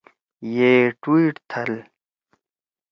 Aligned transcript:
ئے 0.53 0.69
ٹِویِٹ 1.01 1.35
تھل۔ 1.49 1.71